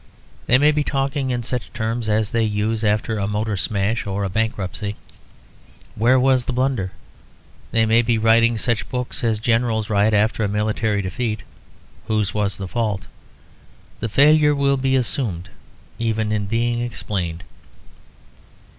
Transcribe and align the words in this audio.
They 0.47 0.57
may 0.57 0.71
be 0.71 0.83
talking 0.83 1.29
in 1.29 1.43
such 1.43 1.71
terms 1.73 2.09
as 2.09 2.31
they 2.31 2.41
use 2.41 2.83
after 2.83 3.19
a 3.19 3.27
motor 3.27 3.55
smash 3.55 4.07
or 4.07 4.23
a 4.23 4.31
bankruptcy; 4.31 4.95
where 5.93 6.19
was 6.19 6.45
the 6.45 6.51
blunder? 6.53 6.91
They 7.69 7.85
may 7.85 8.01
be 8.01 8.17
writing 8.17 8.57
such 8.57 8.89
books 8.89 9.23
as 9.23 9.37
generals 9.37 9.91
write 9.91 10.15
after 10.15 10.43
a 10.43 10.47
military 10.47 11.03
defeat; 11.03 11.43
whose 12.07 12.33
was 12.33 12.57
the 12.57 12.67
fault? 12.67 13.05
The 13.99 14.09
failure 14.09 14.55
will 14.55 14.77
be 14.77 14.95
assumed 14.95 15.49
even 15.99 16.31
in 16.31 16.47
being 16.47 16.79
explained. 16.81 17.43